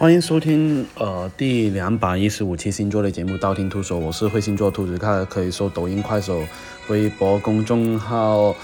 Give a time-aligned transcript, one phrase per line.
[0.00, 6.42] 欢迎收听呃第两百一十五期星座类节目《道听途说》，我是会星座兔子，看可以搜抖音、快手、
[6.88, 8.56] 微博公众号，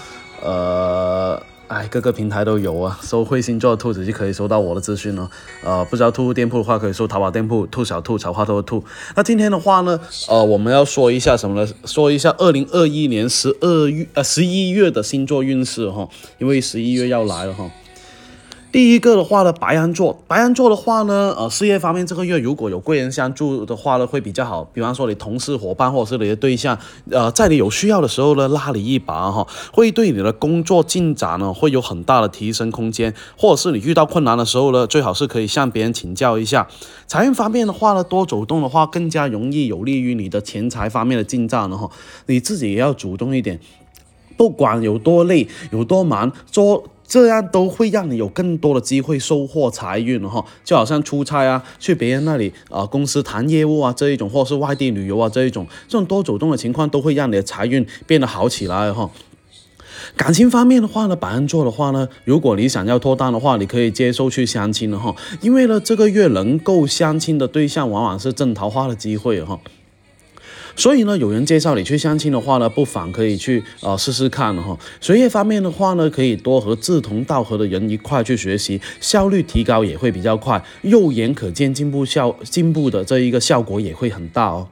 [0.43, 1.39] 呃，
[1.69, 5.31] 哎，各个平台都有啊，搜会星座兔子就可以收到我的资讯了。
[5.63, 8.83] 呃，不知道兔兔店铺的话，可以搜淘宝店铺“兔小兔草花兔的兔”。
[9.15, 10.01] 那今天的话呢，
[10.31, 11.71] 呃，我们要说一下什么呢？
[11.85, 17.71] 说一下二零二一年十二月呃十一月的星座运势哈，因为十一月要来了哈。
[18.73, 24.65] 第一个的话呢，白羊座，白羊座的话呢，呃，事业方面这个月如果有贵人相助的话呢，会比较好。
[24.65, 26.79] 比方说你同事、伙伴或者是你的对象，
[27.11, 33.15] 呃，在你有需要的时候呢，拉你一把哈，会对你的工作进展呢，会有很大的提升空间。
[33.39, 36.69] 或者是你遇到困难的时候呢，最好是可以向别人请教一下。
[37.07, 41.89] 财运方面的话呢，多走动的话，更加容易有利于你的钱财方面的进账的哈。
[42.27, 43.59] 你自己也要主动一点，
[44.37, 46.85] 不管有多累、有多忙，做。
[47.07, 59.11] 这样都会让你有更多的机会收获财运哈，就好像出差啊，去别人那里啊公司谈业务啊这一种，或是外地旅游啊这一种，这种多主动的情况都会让你的财运变得好起来哈。
[60.17, 69.59] 感情方面的话呢，白羊座的话呢，如果你想要脱单的话，你可以接受去相亲的哈，因为呢这个月能够相亲的对象往往是正桃花的机会哈。
[70.77, 74.79] 所以呢，有人介绍你去相亲的话呢，不妨可以去呃试试看哈。
[75.01, 84.69] 学业方面的话呢，可以多和志同道合的人一块去学习，效率提高也会比较快，肉眼可见进步效进步的这一个效果也会很大哦。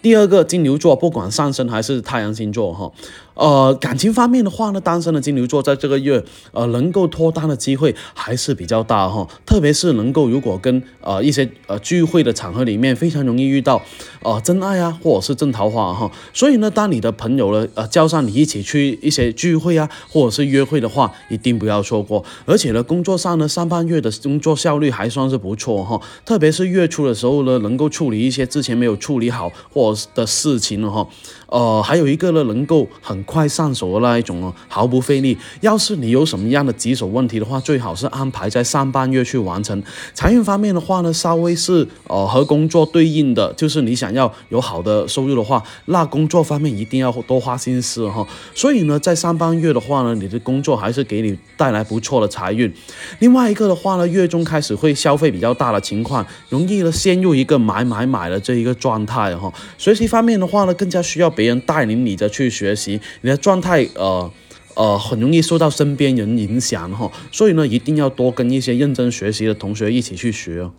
[0.00, 2.90] 第二个金牛座，不管上升还是太阳星座哈，
[3.34, 13.80] 呃，感情方面的话呢，单身的金牛座在这个月，呃，能够脱单的机会还是比较大哈，特别是能够如果跟呃一些呃聚会的场合里面，非常容易遇到
[14.22, 22.22] 呃真爱啊，或者是正桃花哈，所以呢，当你的朋友呢，呃，叫上你一起去一些聚会啊，或者是约会的话，一定不要错过。
[22.44, 29.96] 而且呢，工作上呢，上半月的工作效率还算是不错哈，特别是月初的时候呢，能够处理一些之前没有处理好或。
[30.14, 31.06] 的事情了哈，
[31.46, 35.36] 呃，还有一个呢，能够很快上手的那一种哦，毫不费力。
[35.60, 39.82] 要是你有什么样的棘手问题的话，最好是安排在上半月去完成。
[40.14, 48.26] 财运方面的话呢，稍微是呃和工作对应的，就是你想要有好的收入的话，那工作方面一定要多花心思哈。
[48.54, 52.72] 所以呢，在上半月的话呢，你的工作还是给你带来不错的财运。
[53.20, 59.52] 另外一个的话呢，月中开始会消费比较大的情况，容易呢陷入一个买买买的这一个状态哈。
[59.78, 64.32] 学习方面的话呢，更加需要别人带领你的去学习，你的状态呃
[64.74, 70.70] 呃很容易受到身边人影响哈，所以呢一定要多跟一些认真学习的同学一起去学。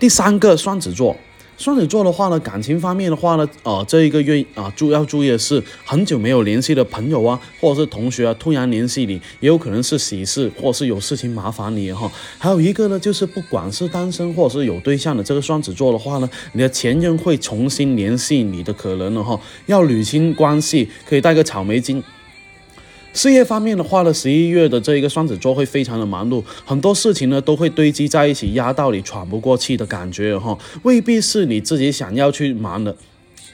[0.00, 1.16] 第三个双子座。
[1.56, 12.10] 双子座的话呢，感情方面的话呢，呃，这一个月啊，注要注意的是，很久没有联系的朋友啊，或者是同学啊，突然联系你，也有可能是喜事，或是有事情麻烦你哈。
[12.38, 19.40] 还有一个呢，就是不管是单身或者是有对象的这个双子座的话呢，你的前任会重新联系你的可能了哈。
[19.66, 22.02] 要捋清关系，可以带个草莓金。
[23.14, 32.94] 事业方面的话呢，十一月的这一个双子座会非常的忙碌，很多事情呢都会堆积在一起，压到你喘不过气的感觉哈，未必是你自己想要去忙的，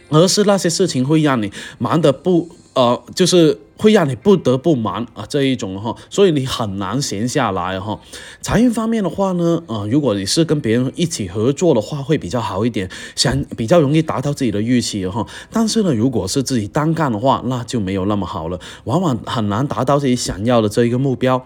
[0.08, 3.58] 而是那些事情会让你忙得不呃，就是。
[3.80, 7.98] 会让你不得不忙啊这一种哈，所以你很难闲下来哈。
[8.42, 15.26] 财运方面的话呢，呃，如果你是跟别人一起合作的话，会比较好一点，想比较容易达到自己的预期哈。
[15.50, 21.42] 但是呢，如果是自己单干的话，那就没有那么好了，往往很难达到自己想要的这一个目标。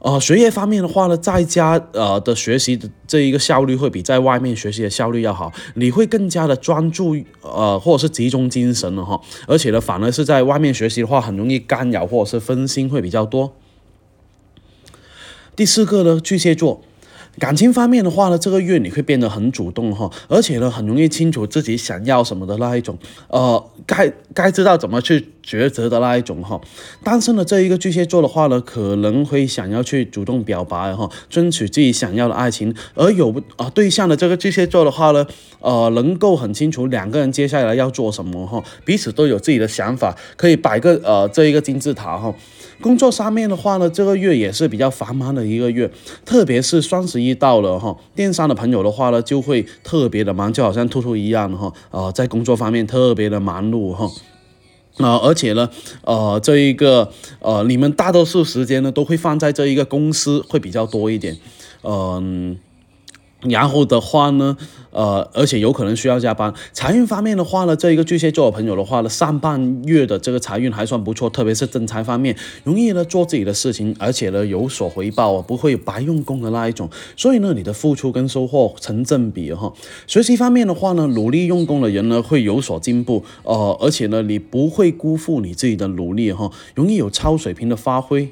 [0.00, 9.20] 呃，学业方面的话呢，在家呃的学习的这一个效率会比在外面学习的效率要好，你会更加的专注，呃，或者是集中精神了哈。
[9.46, 13.52] 而且呢，反而是在外面学习的话，很容易干扰或者是分心会比较多。
[15.54, 16.80] 第四个呢，巨蟹座。
[17.38, 22.98] 感情方面的话呢，这个月你会变得很主动哈，而且呢，很容易清楚自己想要什么的那一种，
[23.28, 26.60] 呃，该该知道怎么去抉择的那一种哈。
[27.02, 35.26] 单身的这一个巨蟹座的话呢，可能会想要去主动表白哈，争取自己想要的爱情；而有啊对象的这个巨蟹座的话呢，
[35.60, 42.34] 呃，能够很清楚两个人接下来要做什么哈，彼此都有自己的想法，可以摆个呃这一个金字塔哈。
[42.82, 45.90] 工作上面的话呢，这个月也是比较繁忙的一个月，
[46.24, 54.10] 特别是双十一到了哈，电商的朋友的话呢，就会特别的忙，就好像兔兔一样哈，呃，在工作方面特别的忙碌哈，
[54.98, 55.68] 啊，而且呢，
[56.02, 61.36] 呃，这一个呃，你们大多数时间呢都会放在这一个公司会比较多一点，
[61.82, 62.58] 嗯。
[63.42, 64.56] 然后的话呢，
[64.90, 66.52] 呃，而且有可能需要加班。
[66.74, 76.90] 财运方面的话呢，这一个巨蟹座的朋友的话呢，上半月的这个财运还算不错，特别是正财方面，容易呢做自己的事情，而且呢有所回报啊，不会白用功的那一种。
[77.16, 79.72] 所以呢，你的付出跟收获成正比哈。
[80.06, 88.28] 学习方面的话呢，努力用功的人呢会有所进步，呃，而且呢，你不会辜负你自己的努力哈，容易有超水平的发挥。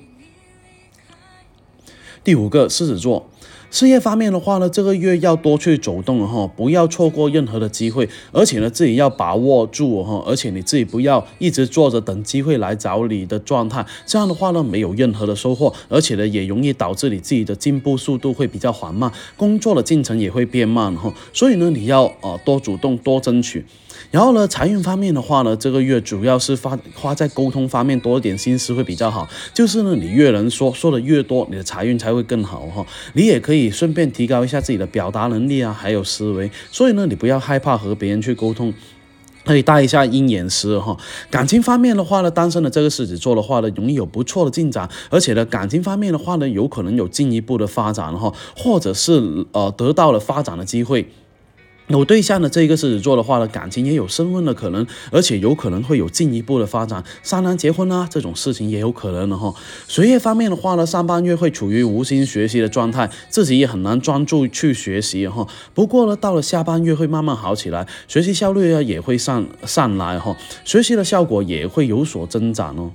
[2.23, 3.31] 第五个，狮子座。
[3.71, 23.65] 事业方面的话呢，这个月要多去走动哈，不要错过任何的机会，而且呢，自己要把握住哈，而且你自己不要一直坐着等机会来找你的状态，这样的话呢，没有任何的收获，而且呢，也容易导致你自己的进步速度会比较缓慢，工作的进程也会变慢哈，所以呢，你要呃多主动多争取。
[24.11, 29.29] 然后呢，财运方面的话呢，这个月主要是花花在沟通方面多一点心思会比较好。
[29.53, 32.87] 就是呢，你越能说，说的越多，你的财运才会更好哈。
[33.13, 36.51] 你也可以顺便提高一下自己的表达能力啊，还有思维。
[36.71, 38.73] 所以呢，你不要害怕和别人去沟通，
[39.45, 40.97] 可以带一下鹰眼师哈。
[41.31, 51.09] 感情方面的话呢，单身的这个狮子座的话呢，容易有不错的进展，而且呢，感情方面的话呢，有可能有进一步的发展哈，或者是呃得到了发展的机会。
[51.89, 59.55] 有对象的这一个狮子座的话呢，感情也有升温的可能，而且有可能会有进一步的发展，商量结婚啊这种事情也有可能的哈。
[59.89, 65.47] 学业方面的话呢，上半月会处于无心学习的状态，自己也很难专注去学习哈。
[65.73, 70.37] 不过呢，到了下半月会慢慢好起来，学习效率啊也会上上来哈，
[70.67, 72.93] 学习的效果也会有所增长哦。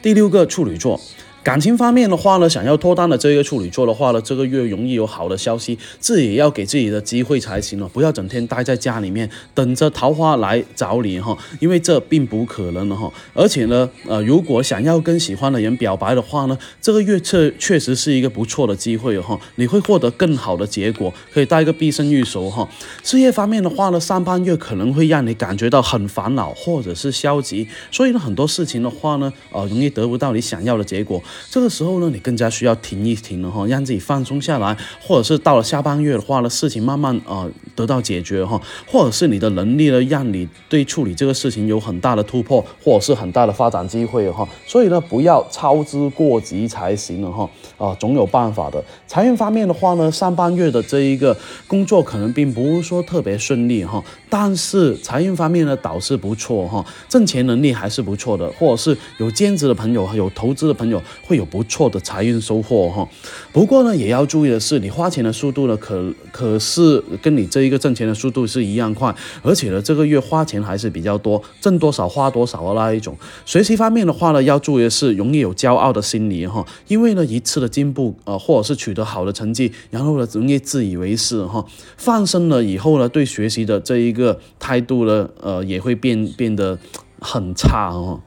[0.00, 1.00] 第六个处女座。
[1.44, 13.12] 感情方面的话呢，想要脱单的这个处女座的话呢，这个月容易有好的消息，自己要给自己的机会才行了，不要整天待在家里面等着桃花来找你哈，因为这并不可能的哈。
[13.34, 22.66] 而且呢，呃，如果想要跟喜欢的人表白的话呢，这个月确确实是一个不错的机会哈，你会获得更好的结果，可以带一个必胜玉手哈。
[23.02, 31.22] 事业方面的话呢，上半月可能会让你感觉到很烦恼或者是消极，所以呢，很多事情的话呢，呃，容易得不到你想要的结果。
[31.50, 47.48] 这个时候呢，你更加需要停一停了哈，让自己放松下来，或者是到了下半月的话呢，事情慢慢啊得到解决哈，或者是你的能力呢，让你对处理这个事情有很大的突破，或者是很大的发展机会哈，所以呢，不要操之过急才行了哈，
[47.78, 48.82] 啊，总有办法的。
[49.06, 54.02] 财运方面的话呢，上半月的这一个工作可能并不是说特别顺利哈，
[54.36, 61.34] 但是财运方面呢倒是不错哈，挣钱能力还是不错的，或者是有兼职的朋友，有投资的朋友会。
[61.34, 63.08] 有不错的财运收获哈，
[63.52, 73.16] 不过呢，也要注意的是，你花钱的速度呢，可可是跟你这一个挣钱的速度是一样快，而且呢，这个月花钱还是比较多，挣多少花多少的那一种。
[73.44, 81.66] 学习方面的话呢，要注意的是，容易有骄傲的心理哈，因为呢，一次的进步呃，或者是取得好的成绩，然后呢，容易自以为是哈，
[81.96, 84.23] 放生了以后呢，对学习的这一个
[84.58, 86.78] 态度呢，呃，也会变变得
[87.20, 88.20] 很差哦。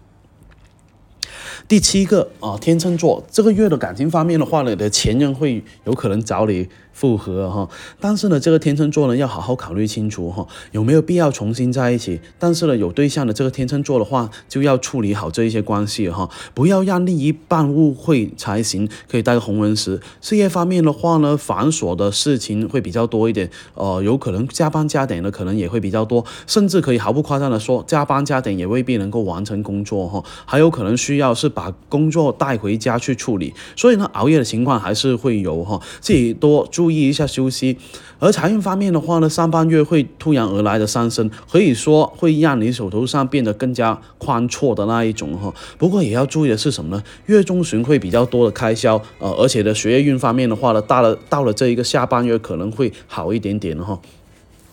[1.67, 6.67] 第七个啊，天秤座这个月的感情方面的话呢，你的前任会有可能找你。
[6.97, 12.19] 复合哈，但是呢，这个天秤座呢要好好考虑清楚哈，有没有必要重新在一起？
[12.39, 18.89] 但是呢，有对象的这个天秤座的话，就要处理好这一些关系哈，不要让另一半误会才行。
[19.07, 20.01] 可以带个红纹石。
[20.21, 36.86] 事业方面的话呢，繁琐的事情会比较多一点，呃，有可能加班加点的可能也会比较多，甚至可以毫不夸张的说，加班加点也未必能够完成工作哈，还有可能需要是把工作带回家去处理，所以呢，熬夜的情况还是会有哈，自己多注。
[36.87, 37.77] 注意一下休息，
[38.17, 45.53] 而财运方面的话呢，上半月会突然而来的上升，可以说会让你手头上变得更加宽绰的那一种哈。
[45.77, 47.03] 不过也要注意的是什么呢？
[47.25, 53.99] 月中旬会比较多的开销，呃，而且的学业运方面的话呢，到了到了这一个下半月可能会好一点点哈。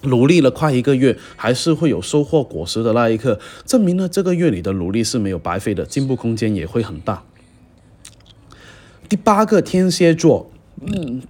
[0.03, 7.25] 努力了快一个月，还是会有收获果实的那一刻，证明呢这个月你的努力是没有白费的，进步空间也会很大。
[9.09, 10.49] 第八个天蝎座，
[10.81, 11.21] 嗯。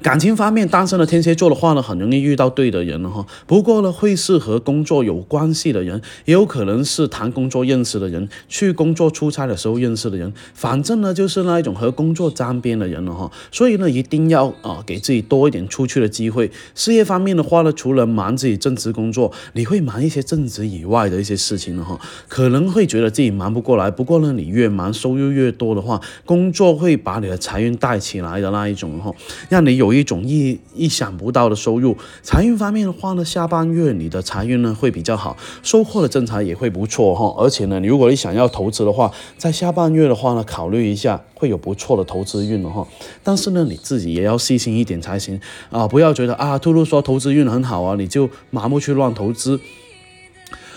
[0.00, 3.26] 感情方面，单身的天蝎座的话呢，很容易遇到对的人了哈。
[3.46, 10.32] 不过呢，会是和工作有关系的人，也有可能是谈工作认识的人，去工作出差的时候认识的人。
[10.52, 13.30] 反正呢，就是那一种和工作沾边的人了哈。
[13.50, 16.50] 所以呢，一定要啊，给自己多一点出去的机会。
[16.74, 21.98] 事业方面的话呢，除了忙自己正职工作，你会忙一些正职以外的一些事情了哈。
[22.28, 23.90] 可能会觉得自己忙不过来。
[23.90, 29.10] 不过呢，你越忙，收入越多的话，工作会把你的财运带起来的那一种哈，
[29.48, 29.61] 让。
[29.64, 31.96] 你有一种意意想不到的收入。
[32.22, 37.34] 财运方面的话呢，下半月你的财运呢会比较好，收获的正财也会不错哈。
[37.38, 42.86] 而且呢，如果你想要投资的话，在下半月的话呢，考虑一下会有不错的投资运了哈。
[43.22, 45.40] 但是呢，你自己也要细心一点才行
[45.70, 49.60] 啊，不要觉得啊，兔兔说投资运很好啊，你就盲目去乱投资。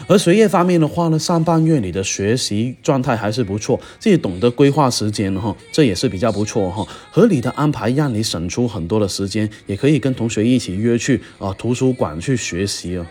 [0.08, 6.86] 而学业方面的话呢，上半月你的学习状态还是不错，自己懂得规划时间哈，这也是比较不错哈。
[7.12, 13.06] 合理的安排让你省出很多的时间，也可以跟同学一起约去啊图书馆去学习哦。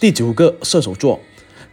[0.00, 1.20] 第九个射手座。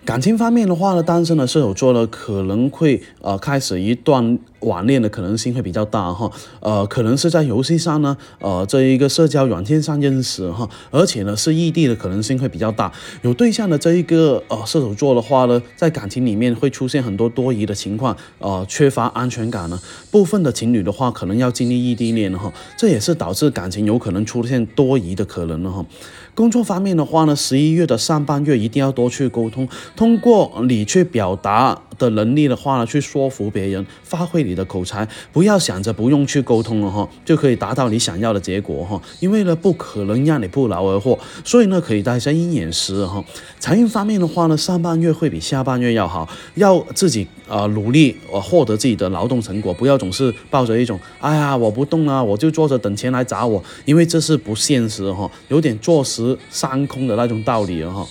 [0.03, 12.91] 感情方面的话呢，单身的射手座呢，可能会呃开始一段网恋的可能性会比较大哈，呃，可能是在游戏上呢，呃，这一个社交软件上认识哈，而且呢是异地的可能性会比较大。
[13.21, 19.79] 有对象的这一个呃射手座的话呢，在感情里面会出现很多多疑的情况，呃，缺乏安全感呢。
[20.09, 25.85] 部分的情侣的话，可能要经历异地恋哈，这也是导致感情有可能出现多疑的可能了哈。
[26.33, 39.01] 工作方面的话呢，十一月的上半月一定要多去沟通，通过你去表达的能力的话呢，去说服别人，发挥你你的口才，不要想着不用去沟通了哈，就可以达到你想要的结果哈。
[39.21, 43.23] 因为呢，不可能让你不劳而获，所以呢，可以带一下鹰眼石哈。
[43.59, 56.37] 财运方面的话呢，上半月会比下半月要好，要自己呃努力呃获得自己的劳动成果，不要总是抱着一种哎呀我不动啊，我就坐着等钱来砸我，因为这是不现实哈，有点坐实。
[56.49, 58.05] 三空的那种道理哈。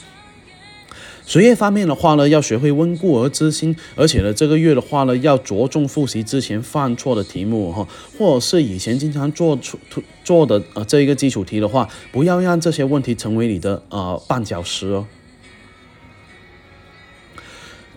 [1.31, 7.87] 学业方面的话呢，要学会温故而知新，而且呢，这个月的话呢，要着重复习之前犯错的题目哈，
[8.19, 9.79] 或者是以前经常做出
[10.25, 15.07] 做的呃这一个基础题的话，不要让这些问题成为你的呃绊脚石哦。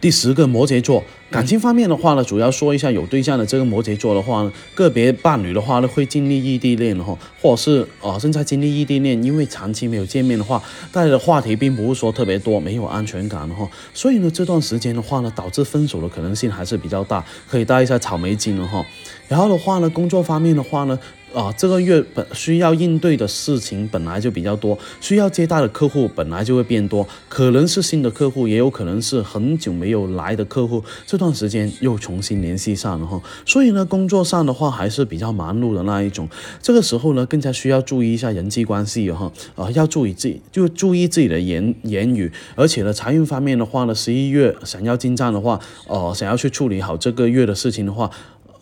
[0.03, 1.01] 第十个摩羯座。
[1.31, 18.86] 感情方面的话呢，主要说一下有对象的这个摩羯座的话呢，个别伴侣的话呢会经历异地恋哈，或者是啊正在经历异地恋，因为长期没有见面的话，带来的话题并不是说特别多，没有安全感哈，所以呢这段时间的话呢，导致分手的可能性还是比较大，可以带一下草莓金了哈。
[19.29, 21.00] 然后的话呢，工作方面的话呢。
[21.34, 33.20] 啊，这个月本需要应对的事情本来就比较多，需要接待的客户本来就会变多，可能是新的客户，也有可能是很久没有来的客户，这段时间又重新联系上了哈。
[33.46, 36.30] 所以呢，工作上的话还是比较忙碌的那一种。
[36.62, 42.32] 这个时候呢，更加需要注意一下人际关系哈，啊，要注意自己，就注意自己的言言语。
[42.56, 48.12] 而且呢，财运方面的话呢，十一月想要进账的话，呃，想要去处理好这个月的事情的话。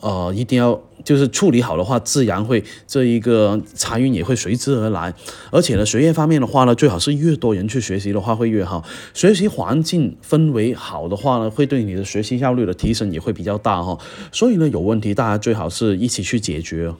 [0.02, 5.14] 呃，一定要就是处理好的话，自然会这一个财运也会随之而来。
[5.52, 8.84] 而且呢，学业方面的话呢，最好是越多人去学习的话会越好。
[9.14, 13.98] 学习环境氛围好的话呢，会对你的学习效率的提升也会比较大哈。
[14.32, 16.94] 所以呢，有问题大家最好是一起去解决。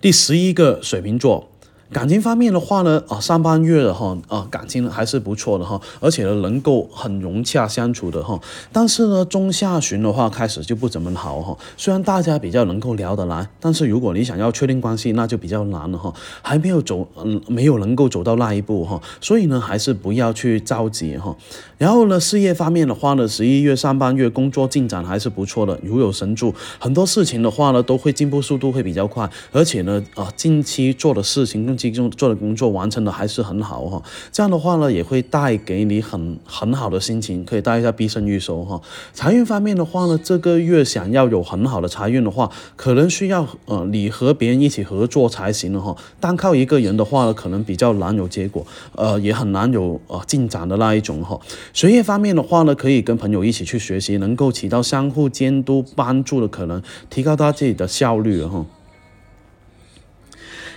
[0.00, 1.50] 第十一个水瓶座。
[1.94, 8.36] 感情方面的话呢，啊，上半月的哈，啊，感情还是不错的哈，而且呢，能够很融洽相处的哈。
[8.72, 11.56] 但是呢，中下旬的话开始就不怎么好哈。
[11.76, 16.12] 虽然大家比较能够聊得来，但是如果你想要确定关系，那就比较难了哈。
[16.42, 19.00] 还没有走，嗯，没有能够走到那一步哈。
[19.20, 21.36] 所以呢，还是不要去着急哈。
[21.78, 31.64] 然后呢，事业方面的话呢，十一月上半月工作进展还是不错的，如有神助，很多事情的话呢，都会进步速度会比较快，而且呢，啊，近期做的事情。
[31.83, 38.80] 集中做的工作完成的还是很好哈，这样的话呢，也会带给你很很好的心情，可以带一下必胜预收哈。
[39.12, 45.96] 财运方面的话呢，这个月想要有很好的财运的话，可能需要呃你和别人一起合作才行了哈。
[46.20, 51.38] 单靠一个人的话呢，可能比较难有结果，呃，也很难有呃进展的那一种哈。
[51.72, 58.64] 学业方面的话呢，可以跟朋友一起去学习，能够起到相互监督帮助的可能，提高他自己的效率哈。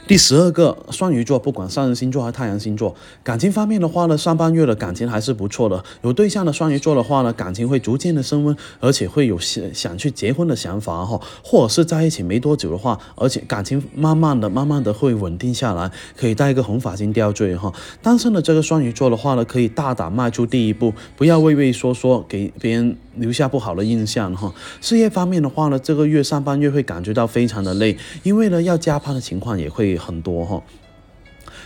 [0.08, 2.96] 第十二个双鱼座，不管上升星座还是太阳星座，
[3.26, 5.84] 感情方面的话呢，上半月的感情还是不错的。
[6.02, 17.74] 有对象的双鱼座的话呢，感情会逐渐的升温，而且会有想想去结婚的想法哈，或者是在一起没多久的话，而且感情慢慢的、慢慢的会稳定下来，可以带一个红发巾吊坠哈。
[18.02, 24.54] 单身的这个双鱼座的话呢，可以大胆迈出第一步，不要畏畏缩缩，给别人留下不好的印象哈。
[24.80, 29.98] 事业方面的话呢，这个月上半月会感觉到非常的累，因为呢要加班的情况也会。
[29.98, 30.62] 很多哈。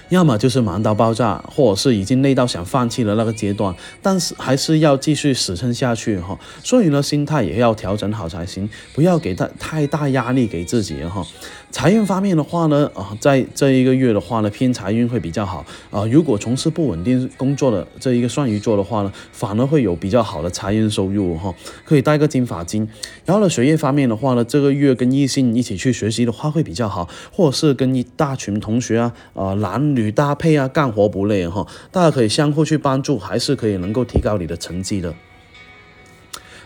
[0.09, 6.37] 要么就是忙到爆炸，或者是已经累到想放弃的那个阶段，但是还是要继续死撑下去哈。
[6.63, 11.25] 所以呢，心态也要调整好才行，不要给他太大压力给自己哈。
[11.71, 16.05] 财运方面的话呢，啊，在这一个月的话呢，偏财运会比较好啊。
[16.05, 21.53] 如果从事不稳定工作的这一个双鱼座的话呢，反而会有比较好的财运收入哈。
[21.85, 22.87] 可以带个金发金。
[23.25, 31.65] 然后呢，学业方面的话呢，这个月跟异性一起去学习的话会比较好，或者是跟一大群同学啊，啊，男女搭配啊，干活不累哈。
[31.89, 35.13] 大家可以相互去帮助，还是可以能够提高你的成绩的。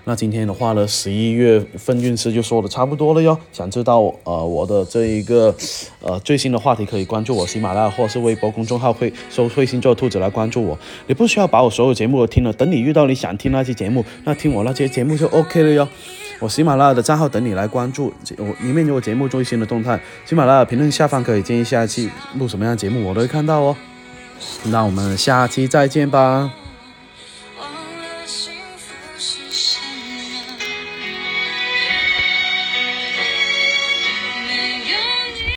[0.08, 3.36] 那今天的话呢，十一月份运势就说的差不多了哟。
[3.52, 5.54] 想知道呃我的这一个
[6.00, 10.78] 呃最新的话题，可以关注我喜马拉雅或是微博公众号，会搜“会星座兔子”来关注我。
[11.08, 15.88] 你不需要把我所有节目都听了，等你遇到你想听那些节目，那听我那些节目就 OK 了哟。
[16.40, 20.00] 我喜马拉雅的账号等你来关注，我里面有我节目最新的动态。
[20.26, 23.76] 喜马拉雅评论下方可以建议下一期录什么样的节目，我都会看到哦。
[24.66, 26.65] 那我们下期再见吧。